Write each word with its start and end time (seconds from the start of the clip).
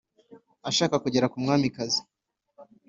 ashaka 0.69 0.95
kugera 1.03 1.29
ku 1.31 1.37
mwamikazi. 1.43 2.01